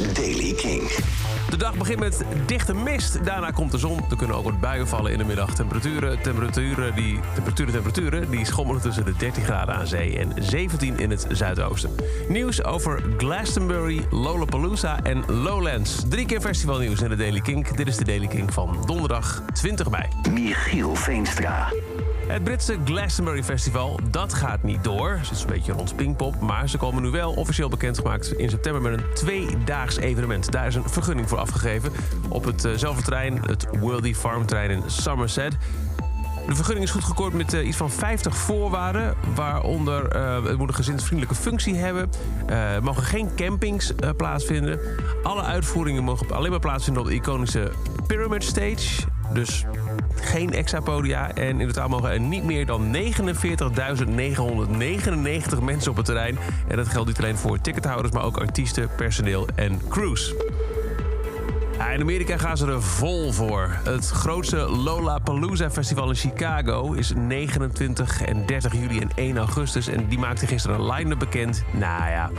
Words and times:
Daily 0.00 0.52
King. 0.54 0.90
De 1.50 1.56
dag 1.56 1.76
begint 1.76 1.98
met 1.98 2.24
dichte 2.46 2.74
mist. 2.74 3.24
Daarna 3.24 3.50
komt 3.50 3.70
de 3.70 3.78
zon. 3.78 4.00
Er 4.10 4.16
kunnen 4.16 4.36
ook 4.36 4.44
wat 4.44 4.60
buien 4.60 4.88
vallen 4.88 5.12
in 5.12 5.18
de 5.18 5.24
middag. 5.24 5.54
Temperaturen, 5.54 6.22
temperaturen, 6.22 6.94
die, 6.94 7.20
temperaturen, 7.34 7.72
temperaturen 7.72 8.30
die 8.30 8.44
schommelen 8.44 8.82
tussen 8.82 9.04
de 9.04 9.12
13 9.16 9.44
graden 9.44 9.74
aan 9.74 9.86
zee 9.86 10.18
en 10.18 10.32
17 10.38 10.98
in 10.98 11.10
het 11.10 11.26
zuidoosten. 11.30 11.90
Nieuws 12.28 12.64
over 12.64 13.02
Glastonbury, 13.16 14.06
Lollapalooza 14.10 15.02
en 15.02 15.24
Lowlands. 15.26 16.02
Drie 16.08 16.26
keer 16.26 16.40
festivalnieuws 16.40 17.00
in 17.00 17.08
de 17.08 17.16
Daily 17.16 17.40
King. 17.40 17.68
Dit 17.68 17.86
is 17.86 17.96
de 17.96 18.04
Daily 18.04 18.26
King 18.26 18.52
van 18.52 18.82
donderdag 18.86 19.42
20 19.52 19.90
mei. 19.90 20.08
Michiel 20.30 20.94
Veenstra. 20.94 21.72
Het 22.30 22.44
Britse 22.44 22.78
Glastonbury 22.84 23.42
Festival, 23.42 24.00
dat 24.10 24.34
gaat 24.34 24.62
niet 24.62 24.84
door. 24.84 25.10
Het 25.10 25.30
is 25.30 25.42
een 25.42 25.46
beetje 25.46 25.72
rond 25.72 25.96
Pinkpop, 25.96 26.40
maar 26.40 26.68
ze 26.68 26.78
komen 26.78 27.02
nu 27.02 27.10
wel 27.10 27.32
officieel 27.32 27.68
bekendgemaakt 27.68 28.32
in 28.32 28.50
september 28.50 28.82
met 28.82 28.92
een 28.92 29.04
tweedaags 29.14 29.96
evenement. 29.96 30.52
Daar 30.52 30.66
is 30.66 30.74
een 30.74 30.88
vergunning 30.88 31.28
voor 31.28 31.38
afgegeven 31.38 31.92
op 32.28 32.44
hetzelfde 32.44 33.02
trein, 33.02 33.42
het 33.46 33.66
Worldy 33.80 34.14
Farm 34.14 34.46
trein 34.46 34.70
in 34.70 34.82
Somerset. 34.86 35.56
De 36.46 36.54
vergunning 36.54 36.86
is 36.86 36.90
goedgekeurd 36.90 37.32
met 37.32 37.54
uh, 37.54 37.66
iets 37.66 37.76
van 37.76 37.90
50 37.90 38.36
voorwaarden. 38.36 39.14
Waaronder 39.34 40.16
het 40.44 40.58
moet 40.58 40.68
een 40.68 40.74
gezinsvriendelijke 40.74 41.42
functie 41.42 41.76
hebben. 41.76 42.10
Er 42.46 42.82
mogen 42.82 43.02
geen 43.02 43.30
campings 43.36 43.92
plaatsvinden. 44.16 44.80
Alle 45.22 45.42
uitvoeringen 45.42 46.04
mogen 46.04 46.30
alleen 46.30 46.50
maar 46.50 46.60
plaatsvinden 46.60 47.02
op 47.02 47.08
de 47.08 47.14
iconische 47.14 47.72
Pyramid 48.06 48.44
Stage. 48.44 49.02
Dus 49.32 49.64
geen 50.14 50.52
extra 50.52 50.80
podia. 50.80 51.34
En 51.34 51.60
in 51.60 51.66
totaal 51.66 51.88
mogen 51.88 52.10
er 52.10 52.20
niet 52.20 52.44
meer 52.44 52.66
dan 52.66 52.96
49.999 52.96 53.02
mensen 55.62 55.90
op 55.90 55.96
het 55.96 56.06
terrein. 56.06 56.38
En 56.68 56.76
dat 56.76 56.88
geldt 56.88 57.08
niet 57.08 57.18
alleen 57.18 57.36
voor 57.36 57.60
tickethouders, 57.60 58.14
maar 58.14 58.24
ook 58.24 58.36
artiesten, 58.36 58.88
personeel 58.96 59.48
en 59.54 59.80
crews. 59.88 60.34
In 61.88 62.00
Amerika 62.00 62.36
gaan 62.36 62.56
ze 62.56 62.66
er 62.66 62.82
vol 62.82 63.32
voor. 63.32 63.78
Het 63.84 64.08
grootste 64.08 64.56
Lollapalooza 64.56 65.70
Festival 65.70 66.08
in 66.08 66.14
Chicago 66.14 66.92
is 66.92 67.12
29 67.16 68.22
en 68.22 68.46
30 68.46 68.72
juli 68.72 69.00
en 69.00 69.10
1 69.14 69.38
augustus. 69.38 69.88
En 69.88 70.08
die 70.08 70.18
maakte 70.18 70.46
gisteren 70.46 70.80
een 70.80 70.86
line-up 70.86 71.18
bekend. 71.18 71.64
Nou 71.72 72.10
ja... 72.10 72.30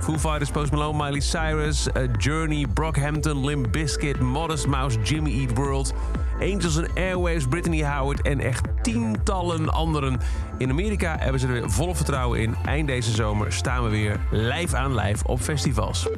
Foo 0.00 0.18
Fighters, 0.18 0.50
Post 0.50 0.72
Malone, 0.72 1.04
Miley 1.04 1.20
Cyrus, 1.20 1.88
Journey, 2.18 2.66
Brockhampton, 2.74 3.44
Limp 3.44 3.72
Bizkit, 3.72 4.20
Modest 4.20 4.66
Mouse, 4.66 4.98
Jimmy 5.02 5.40
Eat 5.40 5.56
World... 5.56 5.94
Angels 6.40 6.80
Airwaves, 6.94 7.46
Brittany 7.46 7.82
Howard 7.82 8.22
en 8.22 8.40
echt 8.40 8.66
tientallen 8.82 9.68
anderen. 9.68 10.20
In 10.58 10.70
Amerika 10.70 11.16
hebben 11.18 11.40
ze 11.40 11.46
er 11.46 11.70
volle 11.70 11.94
vertrouwen 11.94 12.40
in. 12.40 12.54
Eind 12.64 12.86
deze 12.86 13.10
zomer 13.10 13.52
staan 13.52 13.84
we 13.84 13.90
weer 13.90 14.20
lijf 14.30 14.74
aan 14.74 14.94
lijf 14.94 15.22
op 15.24 15.40
festivals. 15.40 16.08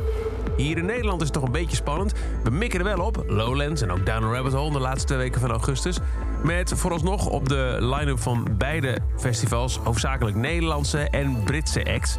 Hier 0.59 0.78
in 0.78 0.84
Nederland 0.84 1.20
is 1.20 1.27
het 1.27 1.37
toch 1.37 1.47
een 1.47 1.53
beetje 1.53 1.77
spannend. 1.77 2.12
We 2.45 2.51
mikken 2.51 2.78
er 2.78 2.84
wel 2.84 3.06
op. 3.06 3.25
Lowlands 3.27 3.83
en 3.83 3.91
ook 3.91 4.06
Down 4.06 4.25
Rabbit 4.25 4.53
Hole 4.53 4.73
de 4.73 4.78
laatste 4.78 5.06
twee 5.06 5.19
weken 5.19 5.41
van 5.41 5.51
augustus. 5.51 5.98
Met 6.45 6.73
vooralsnog 6.75 7.27
op 7.27 7.48
de 7.48 7.77
line-up 7.81 8.19
van 8.19 8.48
beide 8.59 8.98
festivals 9.17 9.77
hoofdzakelijk 9.77 10.36
Nederlandse 10.36 10.98
en 10.98 11.42
Britse 11.45 11.84
acts. 11.95 12.17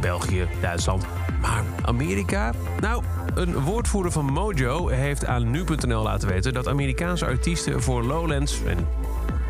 België, 0.00 0.48
Duitsland. 0.60 1.06
Maar 1.40 1.64
Amerika? 1.84 2.52
Nou, 2.80 3.02
een 3.34 3.60
woordvoerder 3.60 4.12
van 4.12 4.24
Mojo 4.24 4.88
heeft 4.88 5.26
aan 5.26 5.50
nu.nl 5.50 6.02
laten 6.02 6.28
weten 6.28 6.54
dat 6.54 6.68
Amerikaanse 6.68 7.26
artiesten 7.26 7.82
voor 7.82 8.02
Lowlands 8.02 8.64
en 8.64 8.78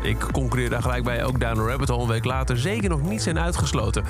ik 0.03 0.17
concurreer 0.31 0.69
daar 0.69 0.81
gelijk 0.81 1.03
bij 1.03 1.23
ook 1.23 1.39
Down 1.39 1.59
Rabbit 1.59 1.89
Hole 1.89 2.01
een 2.01 2.07
week 2.07 2.25
later 2.25 2.57
zeker 2.57 2.89
nog 2.89 3.01
niet 3.01 3.21
zijn 3.21 3.39
uitgesloten 3.39 4.03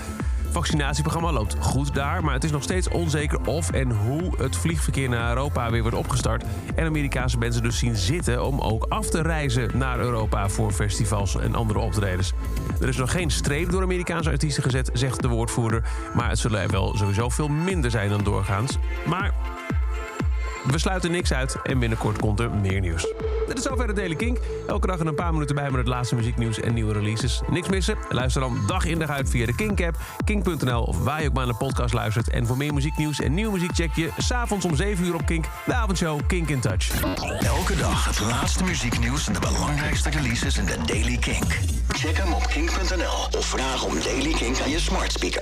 vaccinatieprogramma 0.51 1.31
loopt 1.31 1.55
goed 1.59 1.93
daar, 1.93 2.23
maar 2.23 2.33
het 2.33 2.43
is 2.43 2.51
nog 2.51 2.63
steeds 2.63 2.89
onzeker 2.89 3.39
of 3.45 3.71
en 3.71 3.91
hoe 3.91 4.31
het 4.37 4.55
vliegverkeer 4.55 5.09
naar 5.09 5.29
Europa 5.29 5.71
weer 5.71 5.81
wordt 5.81 5.97
opgestart. 5.97 6.43
En 6.75 6.85
Amerikaanse 6.85 7.37
mensen 7.37 7.63
dus 7.63 7.77
zien 7.77 7.95
zitten 7.95 8.45
om 8.45 8.59
ook 8.59 8.85
af 8.89 9.09
te 9.09 9.21
reizen 9.21 9.69
naar 9.73 9.99
Europa 9.99 10.49
voor 10.49 10.71
festivals 10.71 11.35
en 11.35 11.55
andere 11.55 11.79
optredens. 11.79 12.33
Er 12.81 12.87
is 12.87 12.97
nog 12.97 13.11
geen 13.11 13.31
streep 13.31 13.69
door 13.71 13.81
Amerikaanse 13.81 14.29
artiesten 14.29 14.63
gezet, 14.63 14.89
zegt 14.93 15.21
de 15.21 15.27
woordvoerder, 15.27 15.83
maar 16.13 16.29
het 16.29 16.39
zullen 16.39 16.61
er 16.61 16.69
wel 16.69 16.97
sowieso 16.97 17.29
veel 17.29 17.47
minder 17.47 17.91
zijn 17.91 18.09
dan 18.09 18.23
doorgaans. 18.23 18.77
Maar 19.05 19.33
we 20.63 20.77
sluiten 20.77 21.11
niks 21.11 21.33
uit 21.33 21.61
en 21.63 21.79
binnenkort 21.79 22.19
komt 22.19 22.39
er 22.39 22.51
meer 22.51 22.79
nieuws. 22.79 23.13
Dit 23.47 23.57
is 23.57 23.63
zover 23.63 23.87
de 23.87 23.93
Daily 23.93 24.15
Kink. 24.15 24.37
Elke 24.67 24.87
dag 24.87 24.99
een 24.99 25.15
paar 25.15 25.33
minuten 25.33 25.55
bij 25.55 25.69
met 25.69 25.79
het 25.79 25.87
laatste 25.87 26.15
muzieknieuws 26.15 26.59
en 26.59 26.73
nieuwe 26.73 26.93
releases. 26.93 27.41
Niks 27.49 27.69
missen? 27.69 27.97
Luister 28.09 28.41
dan 28.41 28.57
dag 28.67 28.85
in 28.85 28.99
dag 28.99 29.09
uit 29.09 29.29
via 29.29 29.45
de 29.45 29.55
Kink-app, 29.55 29.97
kink.nl 30.25 30.83
of 30.83 31.03
waar 31.03 31.21
je 31.21 31.27
ook 31.27 31.33
maar 31.33 31.45
naar 31.45 31.57
podcast 31.57 31.93
luistert. 31.93 32.29
En 32.29 32.47
voor 32.47 32.57
meer 32.57 32.73
muzieknieuws 32.73 33.19
en 33.19 33.33
nieuwe 33.33 33.51
muziek 33.51 33.71
check 33.73 33.95
je 33.95 34.09
s'avonds 34.17 34.65
om 34.65 34.75
7 34.75 35.05
uur 35.05 35.13
op 35.13 35.25
Kink, 35.25 35.45
de 35.65 35.73
avondshow 35.73 36.19
Kink 36.27 36.49
in 36.49 36.59
Touch. 36.59 37.01
Elke 37.39 37.75
dag 37.75 38.05
het 38.05 38.19
laatste 38.19 38.63
muzieknieuws 38.63 39.27
en 39.27 39.33
de 39.33 39.39
belangrijkste 39.39 40.09
releases 40.09 40.57
in 40.57 40.65
de 40.65 40.77
Daily 40.85 41.17
Kink. 41.17 41.59
Check 41.87 42.17
hem 42.17 42.33
op 42.33 42.47
kink.nl 42.47 43.39
of 43.39 43.45
vraag 43.45 43.85
om 43.85 43.93
Daily 44.03 44.31
Kink 44.31 44.59
aan 44.59 44.69
je 44.69 44.79
smart 44.79 45.11
speaker. 45.11 45.39